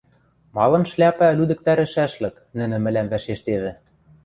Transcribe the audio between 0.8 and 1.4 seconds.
шляпӓ